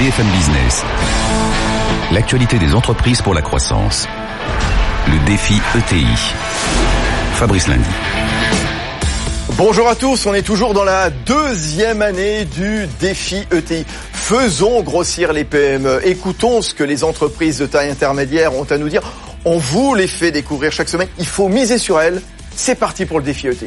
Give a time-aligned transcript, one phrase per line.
[0.00, 0.82] BFM Business.
[2.10, 4.08] L'actualité des entreprises pour la croissance.
[5.06, 6.06] Le défi ETI.
[7.34, 7.90] Fabrice Lundi.
[9.58, 13.84] Bonjour à tous, on est toujours dans la deuxième année du défi ETI.
[14.14, 18.88] Faisons grossir les PME, écoutons ce que les entreprises de taille intermédiaire ont à nous
[18.88, 19.02] dire.
[19.44, 22.22] On vous les fait découvrir chaque semaine, il faut miser sur elles.
[22.56, 23.66] C'est parti pour le défi ETI.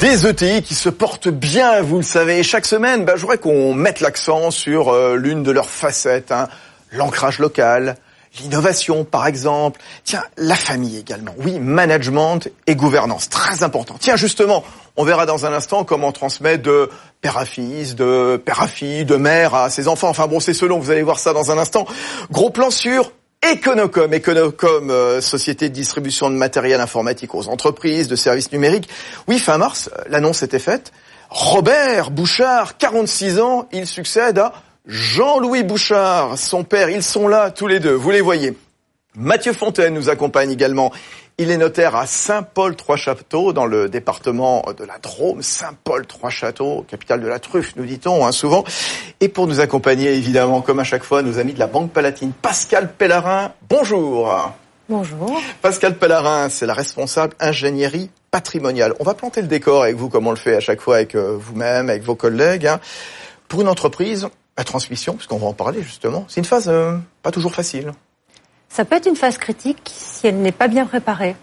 [0.00, 2.42] Des ETI qui se portent bien, vous le savez.
[2.42, 6.48] Chaque semaine, ben, je voudrais qu'on mette l'accent sur euh, l'une de leurs facettes, hein.
[6.92, 7.96] l'ancrage local,
[8.40, 9.80] l'innovation par exemple.
[10.04, 11.34] Tiens, la famille également.
[11.38, 13.96] Oui, management et gouvernance, très important.
[13.98, 14.64] Tiens, justement,
[14.96, 16.90] on verra dans un instant comment on transmet de
[17.22, 20.10] père à fils, de père à fille, de mère à ses enfants.
[20.10, 21.86] Enfin bon, c'est selon, vous allez voir ça dans un instant.
[22.30, 23.12] Gros plan sur
[23.44, 28.88] Econocom, Econocom, euh, société de distribution de matériel informatique aux entreprises, de services numériques.
[29.28, 30.92] Oui, fin mars, l'annonce était faite.
[31.30, 34.52] Robert Bouchard, 46 ans, il succède à
[34.86, 36.90] Jean-Louis Bouchard, son père.
[36.90, 38.56] Ils sont là tous les deux, vous les voyez.
[39.14, 40.92] Mathieu Fontaine nous accompagne également.
[41.38, 45.42] Il est notaire à Saint-Paul-Trois-Châteaux, dans le département de la Drôme.
[45.42, 48.64] Saint-Paul-Trois-Châteaux, capitale de la truffe, nous dit-on hein, souvent.
[49.20, 52.32] Et pour nous accompagner, évidemment, comme à chaque fois, nos amis de la Banque Palatine,
[52.40, 53.52] Pascal Pellarin.
[53.68, 54.50] Bonjour.
[54.88, 55.42] Bonjour.
[55.60, 58.94] Pascal Pellarin, c'est la responsable ingénierie patrimoniale.
[58.98, 61.14] On va planter le décor avec vous, comme on le fait à chaque fois avec
[61.14, 62.66] euh, vous-même, avec vos collègues.
[62.66, 62.80] Hein.
[63.48, 67.30] Pour une entreprise, la transmission, puisqu'on va en parler justement, c'est une phase euh, pas
[67.30, 67.92] toujours facile.
[68.76, 71.34] Ça peut être une phase critique si elle n'est pas bien préparée.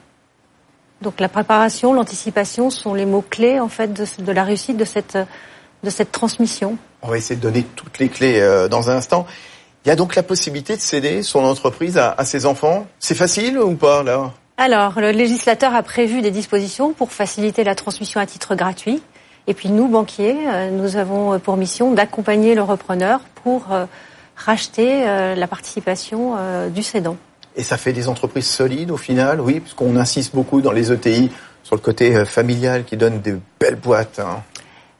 [1.02, 5.18] Donc la préparation, l'anticipation sont les mots-clés en fait de, de, la réussite de cette,
[5.84, 6.78] de cette transmission.
[7.02, 9.26] On va essayer de donner toutes les clés euh, dans un instant.
[9.84, 12.86] Il y a donc la possibilité de céder son entreprise à, à ses enfants.
[13.00, 14.32] C'est facile ou pas là?
[14.58, 19.02] Alors le législateur a prévu des dispositions pour faciliter la transmission à titre gratuit.
[19.48, 23.88] Et puis nous, banquiers, euh, nous avons pour mission d'accompagner le repreneur pour euh,
[24.36, 27.18] racheter euh, la participation euh, du cédant.
[27.56, 31.30] Et ça fait des entreprises solides au final, oui, puisqu'on insiste beaucoup dans les ETI
[31.64, 34.20] sur le côté euh, familial qui donne des belles boîtes.
[34.20, 34.42] Hein.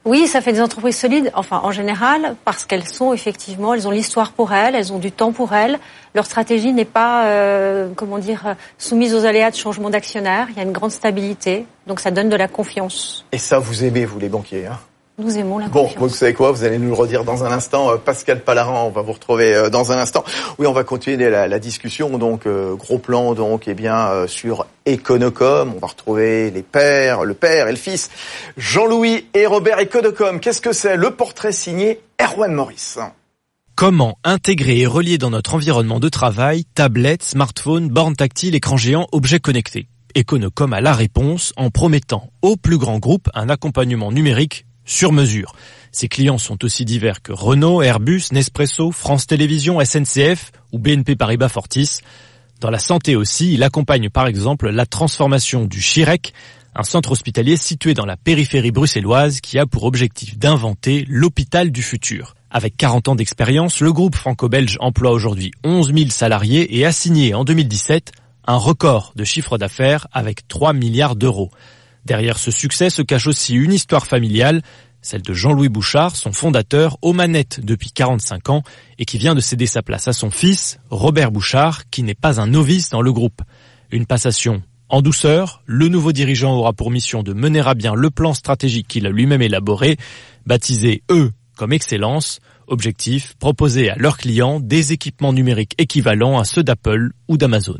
[0.04, 3.90] Oui, ça fait des entreprises solides, enfin en général, parce qu'elles sont effectivement, elles ont
[3.90, 5.78] l'histoire pour elles, elles ont du temps pour elles.
[6.14, 10.48] Leur stratégie n'est pas, euh, comment dire, soumise aux aléas de changement d'actionnaire.
[10.50, 13.24] Il y a une grande stabilité, donc ça donne de la confiance.
[13.32, 14.78] Et ça, vous aimez, vous les banquiers hein
[15.18, 16.02] nous aimons la bon, confiance.
[16.02, 17.90] vous savez quoi Vous allez nous le redire dans un instant.
[17.92, 20.24] Euh, Pascal Palarin, on va vous retrouver euh, dans un instant.
[20.58, 22.18] Oui, on va continuer la, la discussion.
[22.18, 25.72] Donc, euh, gros plan, donc, eh bien, euh, sur Econocom.
[25.76, 28.10] On va retrouver les pères, le père et le fils,
[28.56, 30.40] Jean-Louis et Robert Econocom.
[30.40, 32.98] Qu'est-ce que c'est Le portrait signé Erwan Maurice?
[33.76, 39.06] Comment intégrer et relier dans notre environnement de travail tablettes, smartphones, bornes tactiles, écrans géants,
[39.12, 39.86] objets connectés?
[40.16, 45.54] Econocom a la réponse en promettant au plus grand groupe un accompagnement numérique sur mesure.
[45.92, 51.48] Ses clients sont aussi divers que Renault, Airbus, Nespresso, France Télévisions, SNCF ou BNP Paribas
[51.48, 52.00] Fortis.
[52.60, 56.32] Dans la santé aussi, il accompagne par exemple la transformation du Chirec,
[56.74, 61.82] un centre hospitalier situé dans la périphérie bruxelloise qui a pour objectif d'inventer l'hôpital du
[61.82, 62.34] futur.
[62.50, 67.34] Avec 40 ans d'expérience, le groupe franco-belge emploie aujourd'hui 11 000 salariés et a signé
[67.34, 68.12] en 2017
[68.46, 71.50] un record de chiffre d'affaires avec 3 milliards d'euros.
[72.04, 74.62] Derrière ce succès se cache aussi une histoire familiale,
[75.00, 78.62] celle de Jean-Louis Bouchard, son fondateur, aux manettes depuis 45 ans
[78.98, 82.40] et qui vient de céder sa place à son fils, Robert Bouchard, qui n'est pas
[82.40, 83.42] un novice dans le groupe.
[83.90, 88.10] Une passation en douceur, le nouveau dirigeant aura pour mission de mener à bien le
[88.10, 89.96] plan stratégique qu'il a lui-même élaboré,
[90.46, 96.62] baptisé E comme excellence, objectif, proposer à leurs clients des équipements numériques équivalents à ceux
[96.62, 97.78] d'Apple ou d'Amazon.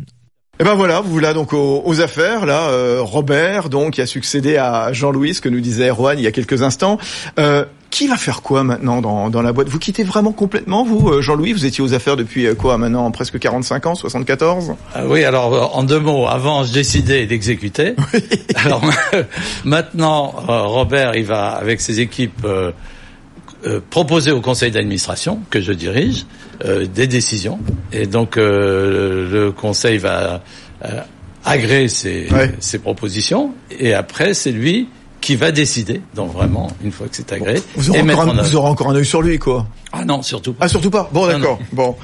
[0.61, 4.07] Et ben voilà, vous là donc aux, aux affaires là, euh, Robert donc qui a
[4.07, 6.97] succédé à Jean-Louis, ce que nous disait Erwan il y a quelques instants.
[7.41, 9.69] Euh, qui va faire quoi maintenant dans, dans la boîte?
[9.69, 11.53] Vous quittez vraiment complètement vous, euh, Jean-Louis?
[11.53, 15.77] Vous étiez aux affaires depuis euh, quoi maintenant Presque 45 ans, 74 ah Oui, alors
[15.77, 17.97] en deux mots, avant je décidais d'exécuter.
[18.55, 18.83] alors
[19.65, 22.47] maintenant, Robert il va avec ses équipes
[23.67, 26.27] euh, proposer au conseil d'administration que je dirige
[26.65, 27.59] euh, des décisions
[27.93, 30.43] et donc euh, le conseil va
[30.85, 31.01] euh,
[31.45, 32.53] agréer ces, Ouais.
[32.61, 34.89] ces propositions et après c'est lui
[35.21, 38.43] qui va décider donc vraiment une fois que c'est agréé vous aurez, encore en un,
[38.43, 39.67] vous aurez encore un œil sur lui quoi.
[39.97, 40.65] Ah non, surtout pas.
[40.65, 41.09] Ah surtout pas.
[41.13, 41.59] Bon d'accord.
[41.73, 41.95] Bon,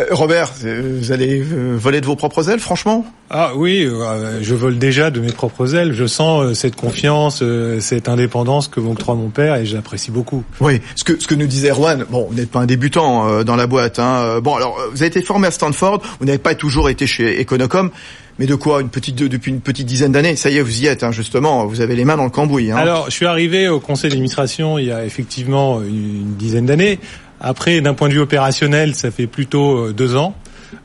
[0.00, 3.06] euh, Robert, euh, vous allez euh, voler de vos propres ailes, franchement?
[3.30, 5.92] Ah oui, euh, je vole déjà de mes propres ailes.
[5.92, 10.44] Je sens euh, cette confiance, euh, cette indépendance que m'octroie mon père et j'apprécie beaucoup.
[10.60, 10.80] Oui.
[10.96, 13.56] Ce que ce que nous disait Erwan, bon, vous n'êtes pas un débutant euh, dans
[13.56, 13.98] la boîte.
[13.98, 14.40] Hein.
[14.42, 17.90] Bon, alors vous avez été formé à Stanford, vous n'avez pas toujours été chez Econocom.
[18.38, 18.82] Mais de quoi?
[18.82, 21.64] Une petite depuis une petite dizaine d'années Ça y est, vous y êtes, hein, justement.
[21.64, 22.70] Vous avez les mains dans le cambouis.
[22.70, 22.76] Hein.
[22.76, 26.98] Alors, je suis arrivé au conseil d'administration il y a effectivement une, une dizaine d'années.
[27.40, 30.34] Après, d'un point de vue opérationnel, ça fait plutôt euh, deux ans.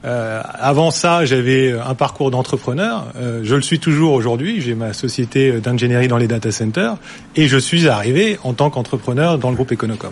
[0.06, 3.08] Euh, avant ça, j'avais un parcours d'entrepreneur.
[3.18, 4.62] Euh, je le suis toujours aujourd'hui.
[4.62, 6.98] J'ai ma société d'ingénierie dans les data centers
[7.36, 10.12] et je suis arrivé en tant qu'entrepreneur dans le groupe Econocom.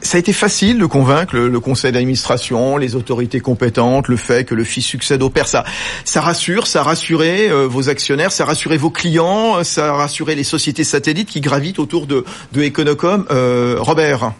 [0.00, 4.44] Ça a été facile de convaincre le, le conseil d'administration, les autorités compétentes, le fait
[4.44, 5.48] que le fils succède au père.
[5.48, 5.64] Ça,
[6.04, 10.34] ça rassure, ça euh, vos actionnaires, ça a rassuré vos clients, euh, ça a rassuré
[10.34, 13.24] les sociétés satellites qui gravitent autour de, de Econocom.
[13.30, 14.32] Euh, Robert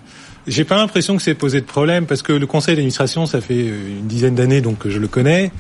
[0.51, 3.67] J'ai pas l'impression que c'est posé de problème parce que le conseil d'administration, ça fait
[3.67, 5.53] une dizaine d'années donc je le connais.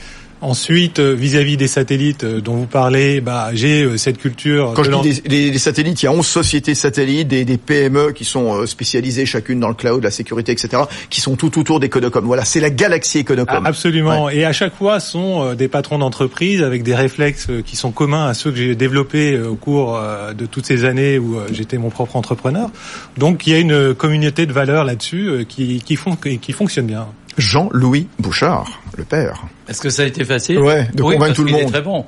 [0.42, 4.72] Ensuite, euh, vis-à-vis des satellites euh, dont vous parlez, bah, j'ai euh, cette culture.
[4.74, 8.12] Quand de je dis des, satellites, il y a 11 sociétés satellites, des, des PME
[8.12, 12.24] qui sont spécialisées chacune dans le cloud, la sécurité, etc., qui sont tout autour d'Econocom.
[12.24, 13.62] Voilà, c'est la galaxie Econocom.
[13.64, 14.30] Ah, Absolument.
[14.30, 18.34] Et à chaque fois, sont des patrons d'entreprise avec des réflexes qui sont communs à
[18.34, 20.00] ceux que j'ai développés au cours
[20.36, 22.70] de toutes ces années où j'étais mon propre entrepreneur.
[23.18, 27.06] Donc, il y a une communauté de valeurs là-dessus qui, qui, font, qui fonctionne bien.
[27.38, 29.42] Jean-Louis Bouchard, le père.
[29.68, 30.58] Est-ce que ça a été facile?
[30.58, 31.72] Ouais, de oui, convaincre tout le qu'il est monde.
[31.72, 32.04] très bon.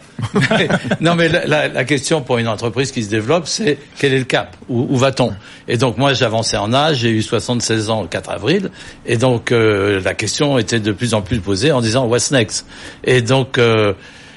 [1.00, 4.18] non, mais la, la- la question pour une entreprise qui se développe, c'est quel est
[4.18, 4.56] le cap?
[4.68, 5.32] Où, où va-t-on?
[5.68, 8.70] Et donc moi, j'avançais en âge, j'ai eu 76 ans le 4 avril,
[9.06, 12.66] et donc euh, la question était de plus en plus posée en disant what's next?
[13.04, 13.92] Et donc euh,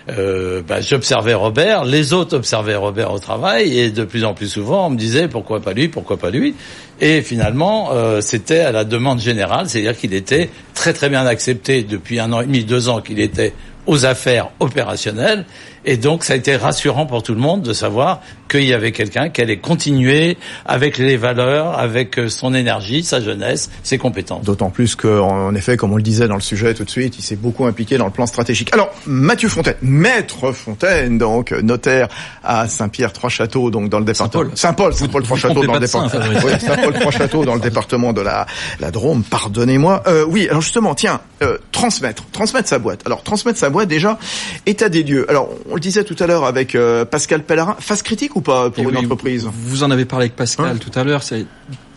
[0.10, 4.48] euh, bah, j'observais Robert, les autres observaient Robert au travail, et de plus en plus
[4.48, 6.56] souvent, on me disait pourquoi pas lui, pourquoi pas lui?
[7.02, 11.84] Et finalement, euh, c'était à la demande générale, c'est-à-dire qu'il était très très bien accepté
[11.84, 13.54] depuis un an et demi, deux ans qu'il était
[13.88, 15.46] aux affaires opérationnelles.
[15.86, 18.92] Et donc, ça a été rassurant pour tout le monde de savoir qu'il y avait
[18.92, 24.44] quelqu'un qui allait continuer avec les valeurs, avec euh, son énergie, sa jeunesse, ses compétences.
[24.44, 27.22] D'autant plus qu'en effet, comme on le disait dans le sujet tout de suite, il
[27.24, 28.70] s'est beaucoup impliqué dans le plan stratégique.
[28.74, 32.08] Alors, Mathieu Fontaine, maître Fontaine, donc notaire
[32.44, 34.44] à Saint-Pierre-Trois-Châteaux, donc dans le département.
[34.54, 36.60] Saint-Paul, Saint-Paul-Trois-Châteaux dans le de Saint, département.
[36.60, 38.46] Saint-Paul-Trois-Châteaux dans le département de la,
[38.80, 39.24] la Drôme.
[39.24, 40.04] Pardonnez-moi.
[40.08, 43.02] Euh, oui, alors justement, tiens, euh, transmettre, transmettre sa boîte.
[43.06, 44.18] Alors, transmettre sa boîte déjà,
[44.66, 45.26] état des lieux.
[45.30, 48.70] Alors, on le disait tout à l'heure avec euh, Pascal Pellerin, phase critique ou pas
[48.70, 49.48] pour Et une oui, entreprise?
[49.52, 51.24] Vous en avez parlé avec Pascal Hein tout à l'heure.
[51.24, 51.46] C'est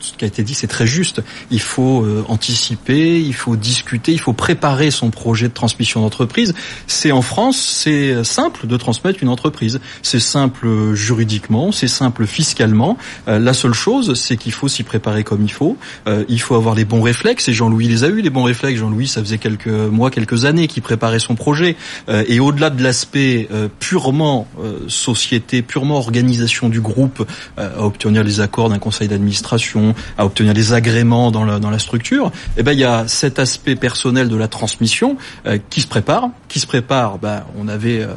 [0.01, 1.23] ce qui a été dit, c'est très juste.
[1.51, 6.55] Il faut euh, anticiper, il faut discuter, il faut préparer son projet de transmission d'entreprise.
[6.87, 9.81] C'est en France, c'est simple de transmettre une entreprise.
[10.03, 12.97] C'est simple euh, juridiquement, c'est simple fiscalement.
[13.29, 15.77] Euh, la seule chose, c'est qu'il faut s'y préparer comme il faut.
[16.07, 17.49] Euh, il faut avoir les bons réflexes.
[17.49, 18.81] Et Jean-Louis les a eu les bons réflexes.
[18.81, 21.77] Jean-Louis, ça faisait quelques mois, quelques années qu'il préparait son projet.
[22.09, 24.47] Euh, et au-delà de l'aspect euh, purement
[24.89, 30.73] société, purement organisation du groupe, à obtenir les accords d'un conseil d'administration, à obtenir les
[30.73, 34.37] agréments dans la, dans la structure, eh ben il y a cet aspect personnel de
[34.37, 37.19] la transmission euh, qui se prépare, qui se prépare.
[37.19, 38.09] Ben, on avait euh,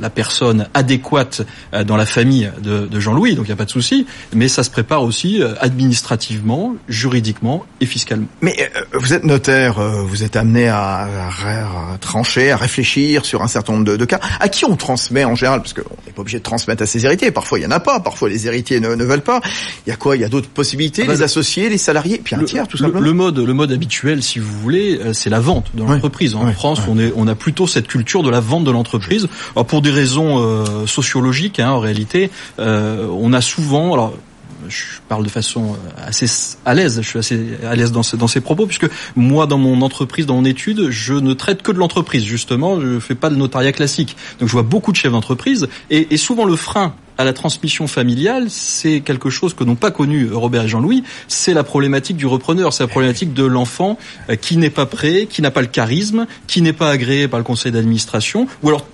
[0.00, 1.42] la personne adéquate
[1.74, 4.06] euh, dans la famille de, de Jean-Louis, donc il n'y a pas de souci.
[4.34, 8.26] Mais ça se prépare aussi euh, administrativement, juridiquement et fiscalement.
[8.40, 13.24] Mais euh, vous êtes notaire, euh, vous êtes amené à, à à trancher, à réfléchir
[13.24, 14.20] sur un certain nombre de, de cas.
[14.40, 17.04] À qui on transmet en général Parce qu'on n'est pas obligé de transmettre à ses
[17.04, 17.30] héritiers.
[17.30, 18.00] Parfois, il y en a pas.
[18.00, 19.40] Parfois, les héritiers ne, ne veulent pas.
[19.86, 20.16] Il y a quoi?
[20.16, 21.01] Il y a d'autres possibilités?
[21.08, 23.00] Les le- associés, les salariés, puis un le, tiers, tout le- simplement.
[23.04, 25.88] le mode, le mode habituel, si vous voulez, euh, c'est la vente de Ouais.
[25.88, 26.34] l'entreprise.
[26.34, 26.52] En Ouais.
[26.52, 26.84] France, Ouais.
[26.88, 29.28] on est, on a plutôt cette culture de la vente de l'entreprise.
[29.56, 34.14] Alors pour des raisons euh, sociologiques, hein, en réalité, euh, on a souvent, alors
[34.68, 36.26] je parle de façon euh, assez
[36.64, 39.82] à l'aise, je suis assez à l'aise dans, dans ces propos, puisque moi, dans mon
[39.82, 43.36] entreprise, dans mon étude, je ne traite que de l'entreprise, justement, je fais pas de
[43.36, 44.16] notariat classique.
[44.40, 47.86] Donc je vois beaucoup de chefs d'entreprise, et, et souvent le frein à la transmission
[47.86, 52.26] familiale, c'est quelque chose que n'ont pas connu Robert et Jean-Louis, c'est la problématique du
[52.26, 53.98] repreneur, c'est la problématique de l'enfant
[54.30, 57.38] euh, qui n'est pas prêt, qui n'a pas le charisme, qui n'est pas agréé par
[57.38, 58.86] le conseil d'administration, ou alors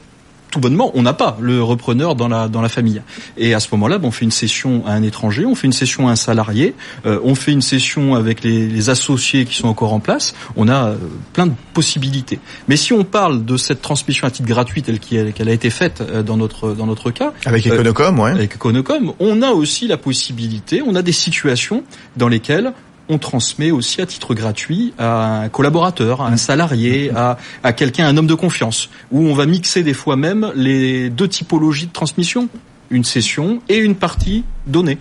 [0.58, 3.00] tout bonnement, on n'a pas le repreneur dans la dans la famille.
[3.36, 6.08] Et à ce moment-là, on fait une session à un étranger, on fait une session
[6.08, 6.74] à un salarié,
[7.06, 10.34] euh, on fait une session avec les, les associés qui sont encore en place.
[10.56, 10.96] On a euh,
[11.32, 12.40] plein de possibilités.
[12.66, 16.00] Mais si on parle de cette transmission à titre gratuit telle qu'elle a été faite
[16.00, 18.30] euh, dans notre dans notre cas, Avec Econocom, ouais.
[18.32, 21.84] avec Econocom, on a aussi la possibilité, on a des situations
[22.16, 22.72] dans lesquelles
[23.08, 28.06] on transmet aussi à titre gratuit à un collaborateur, à un salarié, à, à quelqu'un,
[28.06, 31.92] un homme de confiance, où on va mixer des fois même les deux typologies de
[31.92, 32.48] transmission,
[32.90, 34.98] une session et une partie donnée.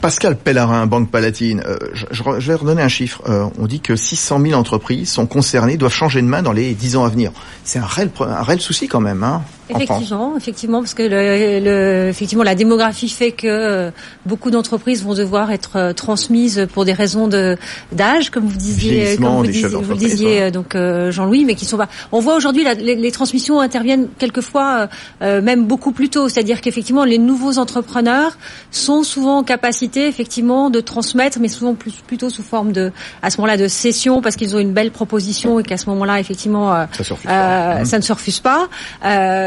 [0.00, 1.76] Pascal Pellarin, Banque Palatine, euh,
[2.10, 3.22] je, vais redonner un chiffre.
[3.28, 6.74] Euh, on dit que 600 000 entreprises sont concernées, doivent changer de main dans les
[6.74, 7.32] 10 ans à venir.
[7.64, 9.22] C'est un réel, un réel souci quand même.
[9.22, 13.90] Hein Effectivement, effectivement, parce que le, effectivement la démographie fait que euh,
[14.24, 17.56] beaucoup d'entreprises vont devoir être euh, transmises pour des raisons de
[17.90, 20.76] d'âge, comme vous disiez, comme vous, disiez, vous disiez euh, donc
[21.10, 21.88] Jean-Louis, mais qui sont pas.
[22.12, 24.88] On voit aujourd'hui les, les, transmissions interviennent quelquefois
[25.20, 28.36] même beaucoup plus tôt, c'est-à-dire qu'effectivement les nouveaux entrepreneurs
[28.70, 32.92] sont souvent en capacité effectivement de transmettre, mais souvent plus plutôt sous forme de
[33.22, 36.20] à ce moment-là de cession parce qu'ils ont une belle proposition et qu'à ce moment-là
[36.20, 36.86] effectivement
[37.24, 38.68] ça, ça, ne se refuse pas.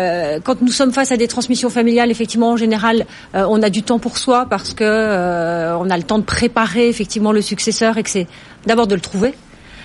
[0.10, 3.70] Euh, quand nous sommes face à des transmissions familiales, effectivement, en général, euh, on a
[3.70, 7.42] du temps pour soi parce que euh, on a le temps de préparer effectivement le
[7.42, 8.28] successeur et que c'est
[8.66, 9.34] d'abord de le trouver.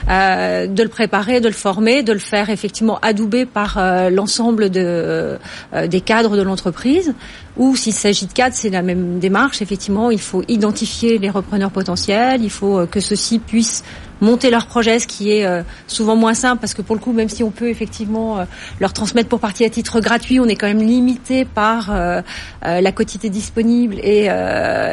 [0.09, 3.71] de le préparer, de le former, de le faire effectivement adouber par
[4.11, 5.38] l'ensemble de,
[5.87, 7.14] des cadres de l'entreprise.
[7.56, 9.62] Ou s'il s'agit de cadres, c'est la même démarche.
[9.62, 13.84] Effectivement, il faut identifier les repreneurs potentiels, il faut que ceux-ci puissent
[14.20, 17.12] monter leur projet, ce qui est euh, souvent moins simple parce que pour le coup,
[17.12, 18.44] même si on peut effectivement euh,
[18.80, 22.23] leur transmettre pour partie à titre gratuit, on est quand même limité par euh,
[22.62, 24.28] la quotité disponible et,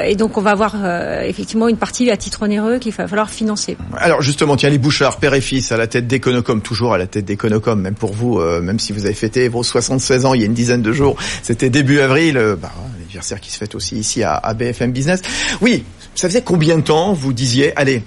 [0.05, 0.75] et, donc on va avoir
[1.23, 3.77] effectivement une partie à titre onéreux qu'il va falloir financer.
[3.97, 7.07] Alors justement, tiens, les Bouchard, père et fils, à la tête d'Econocom, toujours à la
[7.07, 10.43] tête d'Econocom, même pour vous, même si vous avez fêté vos 76 ans il y
[10.43, 14.23] a une dizaine de jours, c'était début avril, bah, l'anniversaire qui se fête aussi ici
[14.23, 15.21] à, à BFM Business.
[15.61, 15.83] Oui,
[16.15, 18.03] ça faisait combien de temps vous disiez, allez,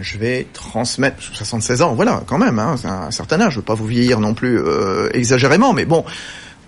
[0.00, 3.54] je vais transmettre 76 ans, voilà, quand même, hein, c'est un certain âge.
[3.54, 6.04] Je veux pas vous vieillir non plus euh, exagérément, mais bon,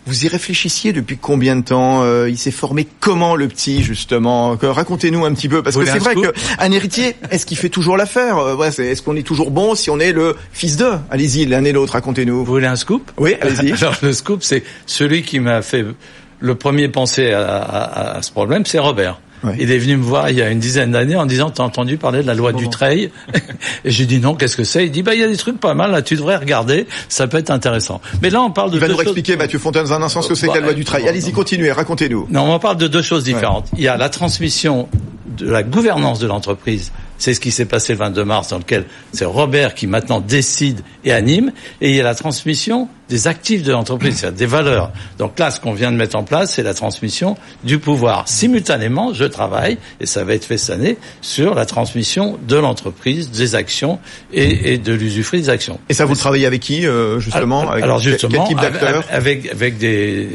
[0.07, 4.57] vous y réfléchissiez depuis combien de temps euh, Il s'est formé comment le petit justement
[4.61, 8.39] Racontez-nous un petit peu parce que c'est vrai qu'un héritier, est-ce qu'il fait toujours l'affaire
[8.39, 11.65] euh, ouais, Est-ce qu'on est toujours bon si on est le fils d'eux Allez-y, l'un
[11.65, 12.39] et l'autre, racontez-nous.
[12.39, 13.73] Vous voulez un scoop Oui, allez-y.
[13.83, 15.85] Alors le scoop, c'est celui qui m'a fait
[16.41, 19.19] le premier penser à, à ce problème, c'est Robert.
[19.59, 21.97] Il est venu me voir il y a une dizaine d'années en disant, t'as entendu
[21.97, 23.11] parler de la loi du trail
[23.85, 24.87] Et j'ai dit non, qu'est-ce que c'est?
[24.87, 27.27] Il dit, bah il y a des trucs pas mal, là, tu devrais regarder, ça
[27.27, 28.01] peut être intéressant.
[28.23, 28.77] Mais là, on parle de...
[28.77, 30.75] Il va nous expliquer, Mathieu Fontaine, dans un instant, ce que c'est que la loi
[30.75, 31.09] du trail.
[31.09, 32.27] Allez-y, continuez, racontez-nous.
[32.31, 33.69] Non, on parle de deux choses différentes.
[33.77, 34.89] Il y a la transmission
[35.39, 38.85] de la gouvernance de l'entreprise c'est ce qui s'est passé le 22 mars, dans lequel
[39.13, 41.53] c'est Robert qui maintenant décide et anime.
[41.81, 44.93] Et il y a la transmission des actifs de l'entreprise, c'est-à-dire des valeurs.
[45.19, 48.27] Donc là, ce qu'on vient de mettre en place, c'est la transmission du pouvoir.
[48.27, 53.31] Simultanément, je travaille, et ça va être fait cette année, sur la transmission de l'entreprise,
[53.31, 53.99] des actions
[54.33, 55.79] et, de l'usufruit des actions.
[55.89, 57.71] Et ça, vous travaillez avec qui, euh, justement?
[57.71, 59.05] Alors, justement, quel type d'acteurs?
[59.11, 60.29] avec, avec des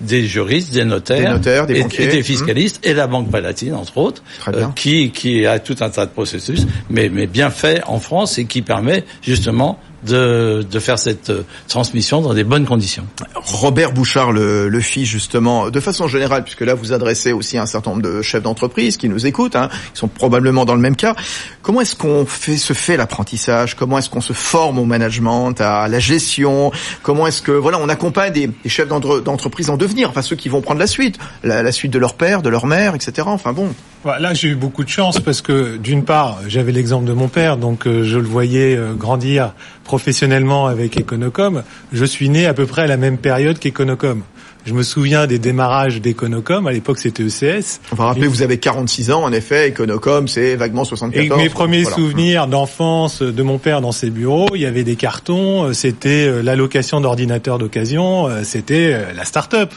[0.00, 4.66] des juristes, des notaires, des et, des fiscalistes et la Banque Palatine entre autres, euh,
[4.74, 8.44] qui qui a tout un tas de processus, mais mais bien fait en France et
[8.44, 13.06] qui permet justement de, faire cette euh, transmission dans des bonnes conditions.
[13.34, 17.66] Robert Bouchard le, le fit justement de façon générale, puisque là vous adressez aussi un
[17.66, 20.96] certain nombre de chefs d'entreprise qui nous écoutent, hein, qui sont probablement dans le même
[20.96, 21.14] cas.
[21.62, 23.74] Comment est-ce qu'on fait se fait l'apprentissage?
[23.74, 26.72] Comment est-ce qu'on se forme au management, à la gestion?
[27.02, 30.48] Comment est-ce que voilà on accompagne des, des chefs d'entreprise en devenir, enfin ceux qui
[30.48, 33.26] vont prendre la suite, la, la suite de leur père, de leur mère, etc.
[33.26, 33.74] Enfin bon.
[34.06, 37.56] Là, j'ai eu beaucoup de chance parce que d'une part, j'avais l'exemple de mon père,
[37.56, 41.64] donc euh, je le voyais euh, grandir professionnellement avec Econocom.
[41.92, 44.22] Je suis né à peu près à la même période qu'Econocom.
[44.66, 46.66] Je me souviens des démarrages d'Econocom.
[46.66, 47.78] À l'époque, c'était ECS.
[47.92, 49.22] On va rappeler, vous avez 46 ans.
[49.22, 51.38] En effet, Econocom, c'est vaguement 74.
[51.38, 54.96] Et mes premiers souvenirs d'enfance de mon père dans ses bureaux, il y avait des
[54.96, 55.66] cartons.
[55.66, 58.26] Euh, c'était euh, l'allocation d'ordinateurs d'occasion.
[58.26, 59.72] Euh, c'était la start-up.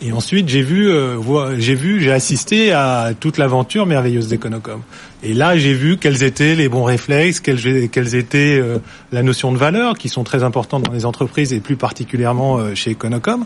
[0.00, 0.90] Et ensuite, j'ai vu,
[1.58, 4.80] j'ai vu, j'ai assisté à toute l'aventure merveilleuse d'Econocom.
[5.22, 8.62] Et là, j'ai vu quels étaient les bons réflexes, quelles, quelles étaient
[9.12, 12.92] la notion de valeur, qui sont très importantes dans les entreprises et plus particulièrement chez
[12.92, 13.44] Econocom.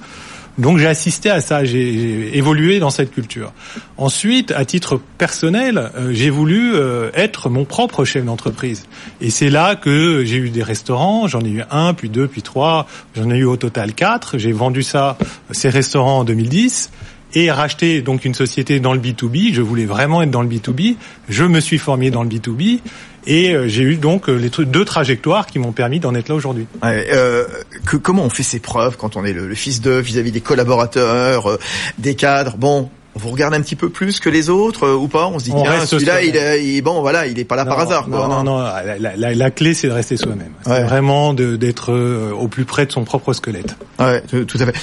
[0.57, 3.53] Donc j'ai assisté à ça, j'ai évolué dans cette culture.
[3.97, 8.87] Ensuite, à titre personnel, euh, j'ai voulu euh, être mon propre chef d'entreprise.
[9.21, 12.43] Et c'est là que j'ai eu des restaurants, j'en ai eu un, puis deux, puis
[12.43, 14.39] trois, j'en ai eu au total quatre.
[14.39, 15.19] J'ai vendu ça,
[15.51, 16.91] ces restaurants en 2010
[17.35, 19.53] et racheté donc une société dans le B2B.
[19.53, 20.97] Je voulais vraiment être dans le B2B.
[21.29, 22.81] Je me suis formé dans le B2B.
[23.27, 26.35] Et euh, j'ai eu donc euh, les deux trajectoires qui m'ont permis d'en être là
[26.35, 26.67] aujourd'hui.
[26.85, 27.45] euh,
[27.87, 31.47] que, comment on fait ses preuves quand on est le, fils d'eux vis-à-vis des collaborateurs,
[31.47, 31.59] euh,
[31.99, 32.57] des cadres?
[32.59, 35.27] Bon, on vous regarde un petit peu plus que les autres ou pas?
[35.29, 38.09] On se dit tiens celui-là il, est, bon voilà il est pas là par hasard.
[38.09, 40.53] non non non la, la, la clé c'est de rester soi-même.
[40.67, 41.93] C'est vraiment d'être
[42.33, 43.77] au plus près de son propre squelette.
[44.01, 44.75] Ouais tout à fait.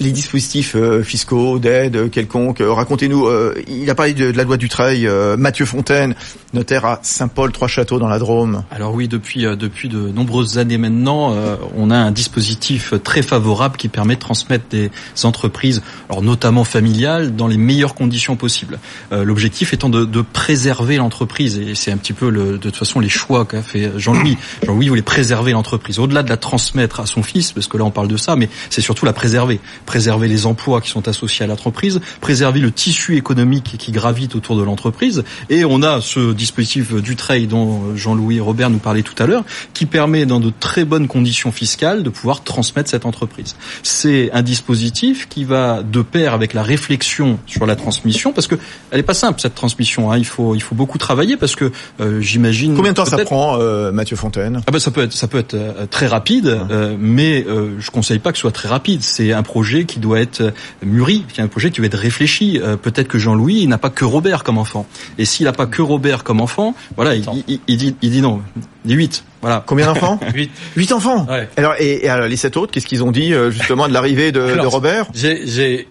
[0.00, 4.56] Les dispositifs euh, fiscaux, d'aide quelconque, euh, racontez-nous, euh, il a parlé de, la loi
[4.56, 6.14] du Treuil, Mathieu Fontaine,
[6.54, 8.64] notaire à Saint-Paul-Trois-Châteaux dans la Drôme.
[8.70, 11.34] Alors oui, depuis, depuis de nombreuses années maintenant,
[11.76, 14.90] on a un dispositif très favorable qui permet de transmettre des
[15.24, 18.78] entreprises, alors notamment familiales, dans les meilleures conditions possibles.
[19.10, 23.00] L'objectif étant de, de préserver l'entreprise, et c'est un petit peu le, de toute façon
[23.00, 24.36] les choix qu'a fait Jean-Louis.
[24.66, 27.90] Jean-Louis voulait préserver l'entreprise, au-delà de la transmettre à son fils, parce que là on
[27.90, 31.46] parle de ça, mais c'est surtout la préserver préserver les emplois qui sont associés à
[31.46, 35.24] l'entreprise, préserver le tissu économique qui gravite autour de l'entreprise.
[35.50, 39.44] Et on a ce dispositif du trade dont Jean-Louis Robert nous parlait tout à l'heure,
[39.74, 43.56] qui permet dans de très bonnes conditions fiscales de pouvoir transmettre cette entreprise.
[43.82, 48.56] C'est un dispositif qui va de pair avec la réflexion sur la transmission, parce que
[48.90, 50.10] elle est pas simple cette transmission.
[50.10, 50.18] Hein.
[50.18, 52.74] Il faut il faut beaucoup travailler parce que euh, j'imagine.
[52.74, 54.60] Combien de temps ça prend, euh, Mathieu Fontaine?
[54.66, 56.60] Ah ben ça peut être ça peut être euh, très rapide,
[56.98, 57.44] mais
[57.78, 59.02] je conseille pas que ce soit très rapide.
[59.02, 60.52] C'est un projet qui doit être
[60.82, 62.60] mûri, qui est un projet qui doit être réfléchi.
[62.62, 64.86] Euh, peut-être que Jean-Louis n'a pas que Robert comme enfant.
[65.18, 68.42] Et s'il n'a pas que Robert comme enfant, voilà, il, dit, il dit non.
[68.84, 69.24] Il dit 8.
[69.40, 69.62] Voilà.
[69.66, 70.50] Combien d'enfants 8.
[70.76, 71.26] 8 enfants
[71.56, 74.40] Alors, et, alors, les sept autres, qu'est-ce qu'ils ont dit euh, justement de l'arrivée de,
[74.40, 75.06] de, Robert?
[75.14, 75.88] J'ai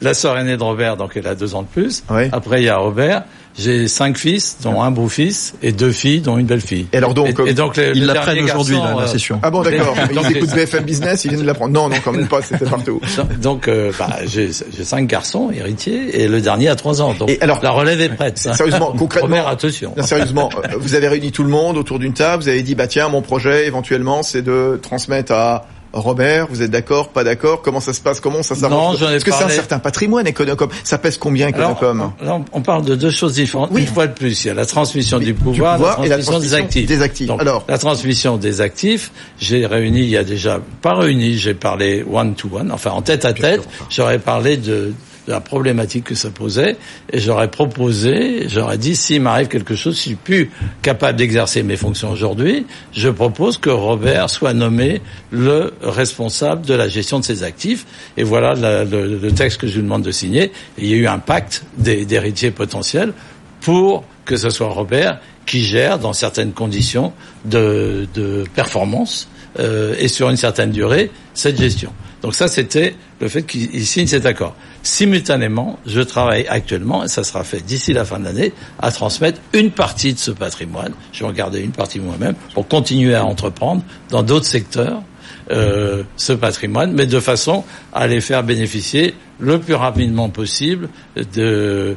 [0.00, 2.04] la sœur aînée de Robert, donc elle a deux ans de plus.
[2.32, 3.24] Après, il y a Robert.
[3.58, 6.86] J'ai cinq fils, dont un beau-fils, et deux filles, dont une belle-fille.
[6.92, 9.40] Et alors donc, et, donc ils l'apprennent aujourd'hui la, la, euh, session.
[9.42, 9.94] Ah bon, d'accord.
[10.30, 11.72] ils écoutent BFM Business, ils viennent de l'apprendre.
[11.72, 12.42] Non, non, quand même pas.
[12.42, 13.00] C'était partout.
[13.42, 17.12] Donc, euh, bah, j'ai cinq garçons héritiers, et le dernier a trois ans.
[17.12, 18.38] Donc, et alors, la relève est prête.
[18.54, 19.94] Sérieusement, concrètement, Robert, attention.
[20.00, 22.42] sérieusement, euh, vous avez réuni tout le monde autour d'une table.
[22.44, 26.70] Vous avez dit, bah tiens, mon projet, éventuellement, c'est de transmettre à Robert, vous êtes
[26.70, 27.62] d'accord, pas d'accord?
[27.62, 28.20] Comment ça se passe?
[28.20, 29.00] Comment ça s'arrange?
[29.00, 30.68] Parce que c'est un certain patrimoine Econocom.
[30.84, 32.12] Ça pèse combien Econocom?
[32.20, 33.70] Alors, on parle de deux choses différentes.
[33.74, 36.86] Une fois de plus, il y a la transmission du, pouvoir, la transmission, des actifs.
[36.86, 37.30] Des actifs.
[37.38, 42.04] Alors, la transmission des actifs, j'ai réuni, il y a déjà pas réuni, j'ai parlé
[42.10, 44.92] one to one, enfin en tête à tête, j'aurais parlé de
[45.26, 46.76] la problématique que ça posait,
[47.12, 50.50] et j'aurais proposé, j'aurais dit, s'il m'arrive quelque chose, si je suis plus
[50.82, 55.00] capable d'exercer mes fonctions aujourd'hui, je propose que Robert soit nommé
[55.30, 57.86] le responsable de la gestion de ses actifs.
[58.16, 60.52] Et voilà le, texte que je vous demande de signer.
[60.78, 63.12] Il y a eu un pacte d'héritiers potentiels
[63.60, 67.12] pour que ce soit Robert qui gère dans certaines conditions
[67.44, 68.06] de,
[68.54, 71.92] performance euh, et sur une certaine durée cette gestion.
[72.22, 74.54] Donc ça, c'était le fait qu'il signe cet accord.
[74.82, 79.40] Simultanément, je travaille actuellement, et ça sera fait d'ici la fin de l'année, à transmettre
[79.52, 83.24] une partie de ce patrimoine, je vais en garder une partie moi-même, pour continuer à
[83.24, 85.02] entreprendre dans d'autres secteurs
[85.50, 91.96] euh, ce patrimoine, mais de façon à les faire bénéficier le plus rapidement possible de,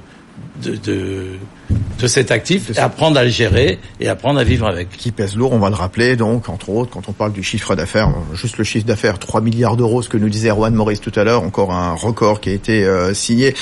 [0.63, 1.25] de, de
[1.99, 4.89] de cet actif, et apprendre à le gérer et apprendre à vivre avec.
[4.89, 7.75] Qui pèse lourd, on va le rappeler, donc, entre autres, quand on parle du chiffre
[7.75, 11.11] d'affaires, juste le chiffre d'affaires, 3 milliards d'euros, ce que nous disait Erwan Maurice tout
[11.15, 13.53] à l'heure, encore un record qui a été euh, signé.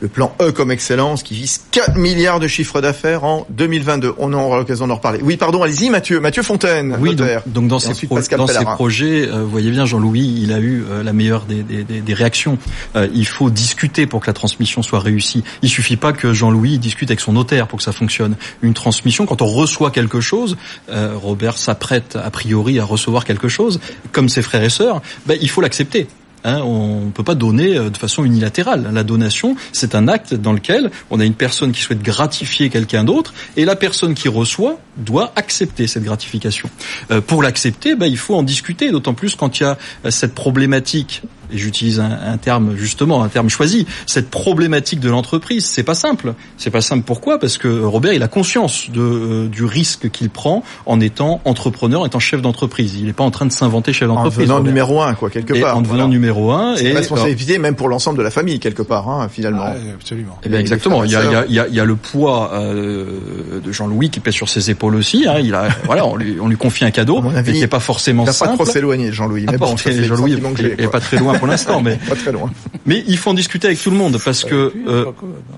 [0.00, 4.14] Le plan E comme excellence qui vise 4 milliards de chiffre d'affaires en 2022.
[4.18, 5.20] On aura l'occasion d'en reparler.
[5.22, 6.96] Oui, pardon, allez-y Mathieu, Mathieu Fontaine.
[7.00, 7.14] Oui,
[7.46, 11.02] donc, dans, ces, dans ces projets, euh, vous voyez bien Jean-Louis, il a eu euh,
[11.02, 12.58] la meilleure des, des, des, des réactions.
[12.94, 15.44] il faut discuter pour que la transmission soit réussie.
[15.62, 18.36] Il suffit pas que Jean-Louis discute avec son notaire pour que ça fonctionne.
[18.62, 20.56] Une transmission, quand on reçoit quelque chose,
[20.90, 23.80] euh, Robert s'apprête a priori à recevoir quelque chose,
[24.12, 26.06] comme ses frères et sœurs, ben, il faut l'accepter.
[26.44, 28.90] Hein, on ne peut pas donner euh, de façon unilatérale.
[28.92, 33.02] La donation, c'est un acte dans lequel on a une personne qui souhaite gratifier quelqu'un
[33.02, 36.68] d'autre et la personne qui reçoit doit accepter cette gratification.
[37.10, 39.78] Euh, pour l'accepter, ben, il faut en discuter, d'autant plus quand il y a
[40.10, 45.82] cette problématique et j'utilise un, terme justement, un terme choisi, cette problématique de l'entreprise, c'est
[45.82, 46.34] pas simple.
[46.56, 47.38] C'est pas simple pourquoi?
[47.38, 52.02] Parce que Robert, il a conscience de, euh, du risque qu'il prend en étant entrepreneur,
[52.02, 52.94] en étant chef d'entreprise.
[52.98, 54.50] Il n'est pas en train de s'inventer chef d'entreprise.
[54.50, 55.76] En devenant numéro un, quoi, quelque part.
[55.76, 56.76] en devenant numéro un.
[56.76, 59.64] C'est une responsabilité même pour l'ensemble de la famille, quelque part, hein, finalement.
[59.66, 60.38] Ah, absolument.
[60.44, 61.04] Eh bien, exactement.
[61.04, 64.20] Il y, a, il, y a, il y a le poids euh, de Jean-Louis qui
[64.20, 65.26] pèse sur ses épaules aussi.
[65.28, 65.38] Hein.
[65.42, 68.26] Il a, voilà, on lui, on lui confie un cadeau, mais qui n'est pas forcément
[68.26, 68.52] simple.
[68.54, 69.44] Il pas trop s'éloigné, Jean-Louis.
[69.46, 70.40] Mais ah, bon, Jean-Louis
[70.78, 72.50] n'est pas très loin pour l'instant, mais pas très loin.
[72.86, 75.06] Mais il faut en discuter avec tout le monde parce que euh,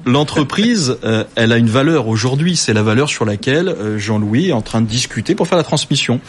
[0.04, 2.56] l'entreprise, euh, elle a une valeur aujourd'hui.
[2.56, 5.64] C'est la valeur sur laquelle euh, Jean-Louis est en train de discuter pour faire la
[5.64, 6.20] transmission.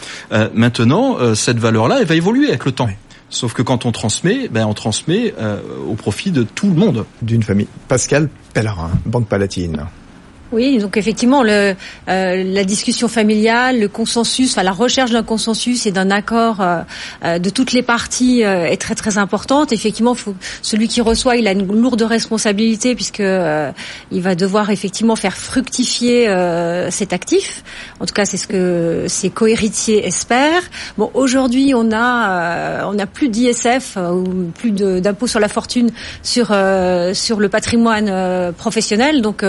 [0.54, 2.88] maintenant, cette valeur-là, elle va évoluer avec le temps.
[3.30, 5.34] Sauf que quand on transmet, ben on transmet
[5.88, 7.04] au profit de tout le monde.
[7.22, 7.68] D'une famille.
[7.88, 9.86] Pascal Pellerin, Banque Palatine.
[10.50, 11.74] Oui, donc effectivement, le,
[12.08, 16.80] euh, la discussion familiale, le consensus, enfin la recherche d'un consensus et d'un accord euh,
[17.22, 19.72] euh, de toutes les parties est très très importante.
[19.72, 25.16] Effectivement, faut, celui qui reçoit, il a une lourde responsabilité puisque il va devoir effectivement
[25.16, 26.28] faire fructifier
[26.90, 27.62] cet actif.
[28.00, 30.62] En tout cas, c'est ce que ses cohéritiers espèrent.
[30.96, 35.90] Bon, aujourd'hui, on a on a plus d'ISF ou plus d'impôt sur la fortune
[36.22, 36.56] sur
[37.12, 39.44] sur le patrimoine professionnel, donc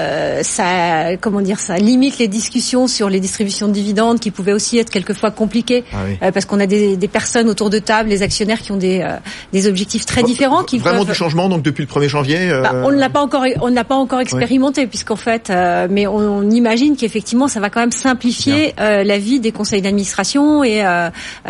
[0.00, 4.52] euh, ça, comment dire, ça limite les discussions sur les distributions de dividendes qui pouvaient
[4.52, 8.08] aussi être quelquefois compliquées ah euh, parce qu'on a des, des, personnes autour de table,
[8.08, 9.16] les actionnaires qui ont des, euh,
[9.52, 10.64] des objectifs très différents.
[10.64, 12.50] Qui vraiment du changement donc depuis le 1er janvier.
[12.62, 15.52] Bah, on ne l'a pas encore, on ne l'a pas encore expérimenté puisqu'en fait,
[15.90, 20.82] mais on, imagine qu'effectivement ça va quand même simplifier la vie des conseils d'administration et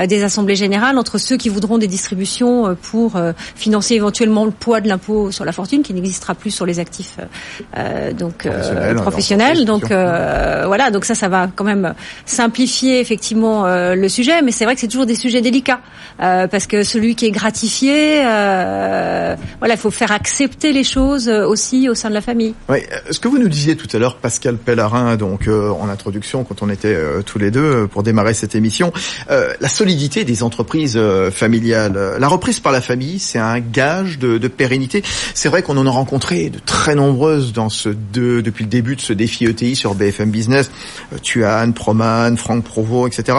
[0.06, 3.20] des assemblées générales entre ceux qui voudront des distributions pour
[3.54, 7.16] financer éventuellement le poids de l'impôt sur la fortune qui n'existera plus sur les actifs
[8.18, 8.39] donc
[8.96, 9.64] professionnel.
[9.64, 14.52] Donc euh, voilà, donc ça, ça va quand même simplifier effectivement euh, le sujet, mais
[14.52, 15.80] c'est vrai que c'est toujours des sujets délicats
[16.20, 21.88] euh, parce que celui qui est gratifié, voilà, il faut faire accepter les choses aussi
[21.88, 22.54] au sein de la famille.
[22.68, 22.78] Oui,
[23.10, 26.70] ce que vous nous disiez tout à l'heure, Pascal Pellarin, donc en introduction, quand on
[26.70, 28.92] était tous les deux pour démarrer cette émission,
[29.28, 30.98] la solidité des entreprises
[31.32, 35.02] familiales, la reprise par la famille, c'est un gage de, de pérennité.
[35.34, 37.88] C'est vrai qu'on en a rencontré de très nombreuses dans ce
[38.36, 40.70] de depuis le début de ce défi ETI sur BFM Business,
[41.12, 43.38] euh, Tuan, Proman, Franck Provo, etc.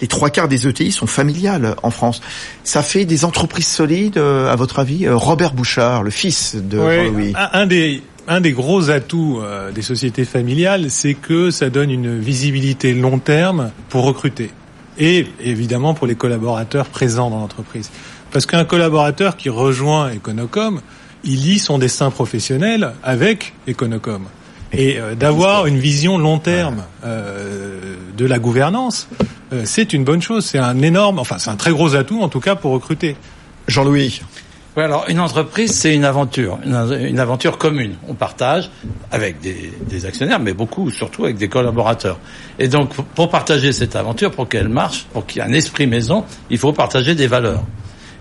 [0.00, 2.20] Les trois quarts des ETI sont familiales en France.
[2.64, 6.78] Ça fait des entreprises solides, euh, à votre avis euh, Robert Bouchard, le fils de
[6.78, 7.32] Jean-Louis.
[7.34, 9.40] Un, des un des gros atouts
[9.72, 14.50] des sociétés familiales, c'est que ça donne une visibilité long terme pour recruter
[14.98, 17.90] et évidemment pour les collaborateurs présents dans l'entreprise.
[18.32, 20.80] Parce qu'un collaborateur qui rejoint Econocom,
[21.26, 24.26] il lit son destin professionnel avec Econocom.
[24.72, 29.08] Et euh, d'avoir une vision long terme euh, de la gouvernance,
[29.52, 30.44] euh, c'est une bonne chose.
[30.44, 33.16] C'est un énorme, enfin c'est un très gros atout en tout cas pour recruter.
[33.68, 34.20] Jean-Louis.
[34.76, 37.94] Oui, alors une entreprise, c'est une aventure, une, aventure commune.
[38.08, 38.70] On partage
[39.10, 42.18] avec des, des, actionnaires, mais beaucoup, surtout avec des collaborateurs.
[42.58, 45.86] Et donc, pour partager cette aventure, pour qu'elle marche, pour qu'il y ait un esprit
[45.86, 47.64] maison, il faut partager des valeurs.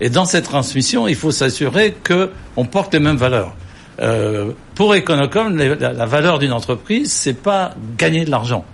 [0.01, 3.55] Et dans cette transmission, il faut s'assurer que on porte les mêmes valeurs.
[4.01, 8.65] Euh, pour Econocom, la, valeur d'une entreprise, c'est pas gagner de l'argent.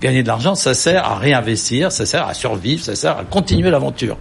[0.00, 3.70] Gagner de l'argent, ça sert à réinvestir, ça sert à survivre, ça sert à continuer
[3.70, 4.16] l'aventure.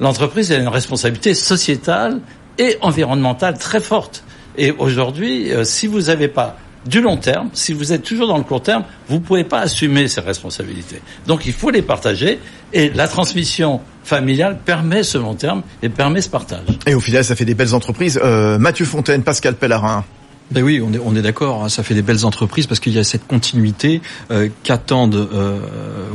[0.00, 2.20] L'entreprise a une responsabilité sociétale
[2.58, 4.24] et environnementale très forte.
[4.58, 8.38] Et aujourd'hui, euh, si vous n'avez pas du long terme, si vous êtes toujours dans
[8.38, 11.00] le court terme, vous ne pouvez pas assumer ces responsabilités.
[11.26, 12.40] Donc il faut les partager
[12.72, 16.66] et la transmission familiale permet ce long terme et permet ce partage.
[16.86, 18.20] Et au final, ça fait des belles entreprises.
[18.22, 20.04] Euh, Mathieu Fontaine, Pascal Pellarin.
[20.50, 21.64] Ben oui, on est, on est d'accord.
[21.64, 25.58] Hein, ça fait des belles entreprises parce qu'il y a cette continuité euh, qu'attendent, euh,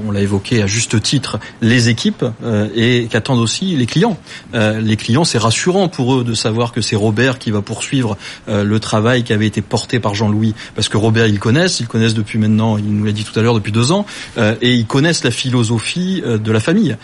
[0.07, 4.17] on l'a évoqué à juste titre, les équipes euh, et qu'attendent aussi les clients.
[4.53, 8.79] Les clients, c'est rassurant pour eux de savoir que c'est Robert qui va poursuivre le
[8.79, 12.39] travail qui avait été porté par Jean-Louis, parce que Robert, ils connaissent, ils connaissent depuis
[12.39, 14.05] maintenant, il nous l'a dit tout à l'heure, depuis deux ans,
[14.37, 16.97] et ils connaissent la philosophie de la famille.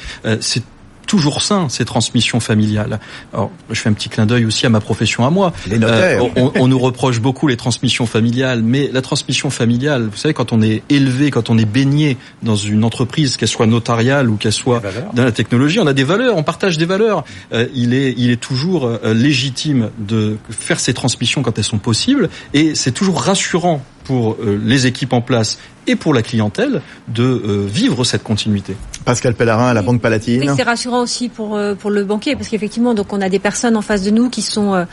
[1.07, 2.99] Toujours sain ces transmissions familiales.
[3.33, 5.53] Alors, je fais un petit clin d'œil aussi à ma profession à moi.
[5.67, 10.17] Les euh, on, on, nous reproche beaucoup les transmissions familiales, mais la transmission familiale, vous
[10.17, 14.29] savez, quand on est élevé, quand on est baigné dans une entreprise, qu'elle soit notariale
[14.29, 14.81] ou qu'elle soit
[15.13, 17.23] dans la technologie, on a des valeurs, on partage des valeurs.
[17.53, 21.77] Euh, il est, il est toujours euh, légitime de faire ces transmissions quand elles sont
[21.77, 26.81] possibles, et c'est toujours rassurant pour euh, les équipes en place et pour la clientèle
[27.09, 28.75] de euh, vivre cette continuité.
[29.03, 30.41] Pascal Pellarin à la Banque Palatine.
[30.41, 33.39] Oui, c'est rassurant aussi pour euh, pour le banquier parce qu'effectivement donc on a des
[33.39, 34.85] personnes en face de nous qui sont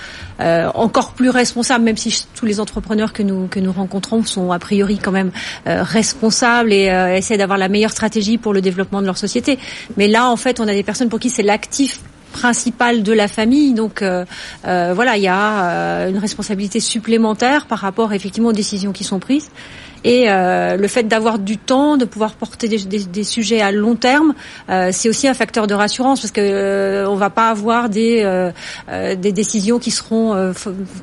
[0.74, 4.58] encore plus responsables même si tous les entrepreneurs que nous que nous rencontrons sont a
[4.58, 5.30] priori quand même
[5.64, 9.58] responsables et essaient d'avoir la meilleure stratégie pour le développement de leur société.
[9.96, 13.28] Mais là en fait on a des personnes pour qui c'est l'actif principal de la
[13.28, 13.74] famille.
[13.74, 14.24] Donc euh,
[14.66, 19.04] euh, voilà, il y a euh, une responsabilité supplémentaire par rapport effectivement aux décisions qui
[19.04, 19.50] sont prises.
[20.04, 23.70] Et euh, le fait d'avoir du temps, de pouvoir porter des, des, des sujets à
[23.70, 24.34] long terme,
[24.70, 28.50] euh, c'est aussi un facteur de rassurance parce que euh, on va pas avoir des
[28.90, 30.52] des décisions qui seront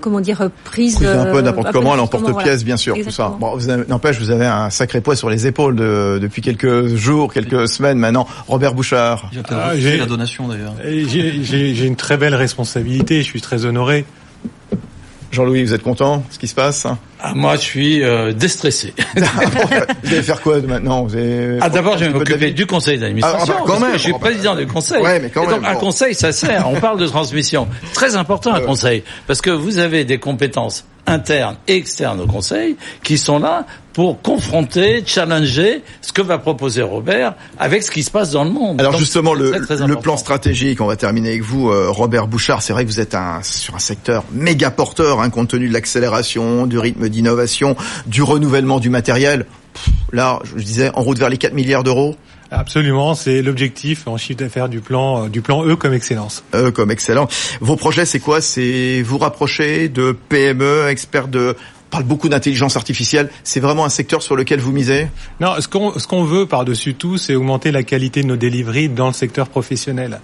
[0.02, 3.36] comment dire prises, un peu n'importe comment, à l'emporte-pièce bien sûr, tout ça.
[3.40, 3.58] Bon,
[3.88, 7.98] n'empêche, vous avez un sacré poids sur les épaules de, depuis quelques jours, quelques semaines
[7.98, 8.28] maintenant.
[8.48, 9.30] Robert Bouchard.
[9.50, 10.74] Ah, j'ai la donation d'ailleurs.
[10.84, 13.18] J'ai une très belle responsabilité.
[13.18, 14.06] Je suis très honoré.
[15.32, 16.88] Jean-Louis, vous êtes content de ce qui se passe?
[17.20, 18.94] Ah, Moi, je suis euh, déstressé.
[19.16, 21.58] vous allez faire quoi maintenant vous avez...
[21.62, 23.56] Ah, d'abord, je vais m'occuper du conseil d'administration.
[23.58, 23.94] Ah, bah, quand même.
[23.94, 25.02] Je suis président du conseil.
[25.02, 26.70] Ouais, mais quand même, donc, un conseil, ça sert.
[26.70, 27.68] On parle de transmission.
[27.94, 29.04] Très important, un conseil.
[29.26, 34.22] Parce que vous avez des compétences internes et externes au Conseil qui sont là pour
[34.22, 38.80] confronter, challenger ce que va proposer Robert avec ce qui se passe dans le monde.
[38.80, 42.62] Alors justement, le, le, plan stratégique, on va terminer avec vous, euh, Robert Bouchard.
[42.62, 45.74] C'est vrai que vous êtes un, sur un secteur méga porteur, hein, compte tenu de
[45.74, 49.48] l'accélération, du rythme d'innovation, du renouvellement du matériel.
[50.12, 52.16] Là, je disais, en route vers les 4 milliards d'euros.
[52.52, 56.44] Absolument, c'est l'objectif en chiffre d'affaires du plan euh, du plan E comme excellence.
[56.54, 57.28] E comme excellent.
[57.62, 58.42] Vos projets, c'est quoi?
[58.42, 61.56] C'est vous rapprocher de PME, experts de
[61.90, 63.30] parle beaucoup d'intelligence artificielle.
[63.44, 65.08] C'est vraiment un secteur sur lequel vous misez?
[65.40, 68.90] Non, ce qu'on ce qu'on veut par-dessus tout, c'est augmenter la qualité de nos deliveries
[68.90, 70.20] dans le secteur professionnel.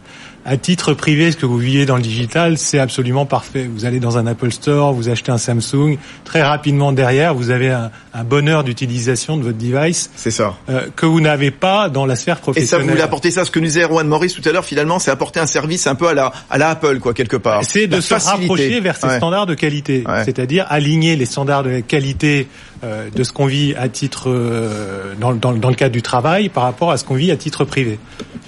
[0.45, 3.69] À titre privé, ce que vous vivez dans le digital, c'est absolument parfait.
[3.73, 7.69] Vous allez dans un Apple Store, vous achetez un Samsung, très rapidement derrière, vous avez
[7.69, 10.09] un, un bonheur d'utilisation de votre device.
[10.15, 10.55] C'est ça.
[10.69, 12.65] Euh, que vous n'avez pas dans la sphère professionnelle.
[12.65, 14.65] Et ça, vous voulez apporter ça, ce que nous disait Erwan Maurice tout à l'heure,
[14.65, 17.63] finalement, c'est apporter un service un peu à la, à la Apple, quoi, quelque part.
[17.63, 20.03] C'est de se rapprocher vers ces standards de qualité.
[20.25, 22.47] C'est-à-dire aligner les standards de qualité
[22.83, 26.49] euh, de ce qu'on vit à titre euh, dans, dans, dans, le cadre du travail
[26.49, 27.97] par rapport à ce qu'on vit à titre privé.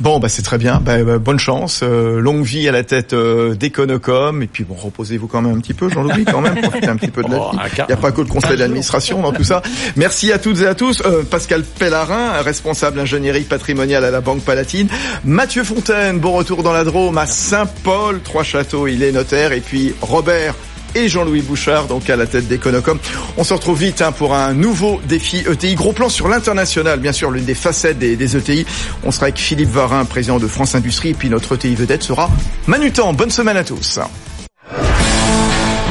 [0.02, 0.82] Bon, bah c'est très bien.
[0.84, 4.42] Bah, bah, bonne chance, euh, longue vie à la tête euh, d'Econocom.
[4.44, 7.12] Et puis bon, reposez-vous quand même un petit peu, Jean-Louis, quand même, profitez un petit
[7.12, 7.58] peu de la oh, vie.
[7.78, 9.62] Il n'y a pas que le conseil d'administration dans tout ça.
[9.96, 11.02] Merci à toutes et à tous.
[11.30, 14.88] Pascal Pellarin, responsable ingénierie patrimoniale à la Banque Palatine.
[15.24, 19.54] Mathieu Fontaine, bon retour dans la Drôme à Saint-Paul, Trois-Châteaux, il est notaire.
[19.54, 20.56] Et puis Robert
[20.96, 22.98] et Jean-Louis Bouchard, donc à la tête d'Econocom.
[23.38, 25.76] On se retrouve vite hein, pour un nouveau défi ETI.
[25.76, 28.66] Gros plan sur l'international, bien sûr, l'une des facettes des, ETI.
[29.04, 32.30] On sera avec Philippe Varin, président de France Industrie, et puis notre ETI vedette sera
[32.68, 33.14] Manutan.
[33.14, 34.00] Bonne semaine à tous.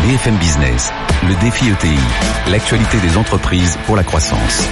[0.06, 0.92] BFM Business,
[1.26, 4.68] le défi ETI, l'actualité des entreprises pour la croissance.